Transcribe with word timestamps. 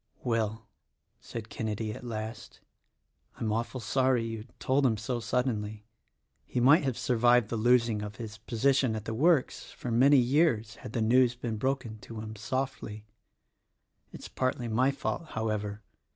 "Well," 0.23 0.65
said 1.19 1.49
Kenedy 1.49 1.93
at 1.93 2.03
last, 2.03 2.59
"I'm 3.35 3.53
awful 3.53 3.79
sorry 3.79 4.25
you 4.25 4.45
told 4.57 4.83
him 4.83 4.97
so 4.97 5.19
suddenly. 5.19 5.85
He 6.43 6.59
might 6.59 6.81
have 6.83 6.97
survived 6.97 7.49
the 7.49 7.55
losing 7.55 8.01
of 8.01 8.15
his 8.15 8.39
position 8.39 8.95
at 8.95 9.05
the 9.05 9.13
works— 9.13 9.69
for 9.77 9.91
many 9.91 10.17
years— 10.17 10.73
had 10.81 10.93
the 10.93 11.03
news 11.03 11.35
been 11.35 11.57
broken 11.57 11.99
to 11.99 12.19
him 12.19 12.35
softly. 12.35 13.05
It's 14.11 14.27
partly 14.27 14.67
my 14.67 14.89
fault, 14.89 15.25
however. 15.35 15.83